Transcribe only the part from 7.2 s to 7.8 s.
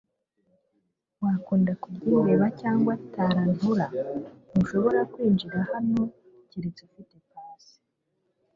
pass.